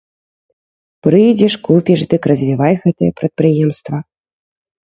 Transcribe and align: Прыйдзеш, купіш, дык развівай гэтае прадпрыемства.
Прыйдзеш, 1.07 1.53
купіш, 1.67 1.99
дык 2.13 2.21
развівай 2.31 2.73
гэтае 2.87 3.11
прадпрыемства. 3.21 3.97